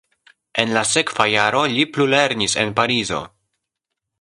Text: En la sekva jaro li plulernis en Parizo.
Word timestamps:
En 0.61 0.71
la 0.77 0.81
sekva 0.91 1.27
jaro 1.33 1.61
li 1.75 1.85
plulernis 1.97 2.57
en 2.65 2.73
Parizo. 2.81 3.21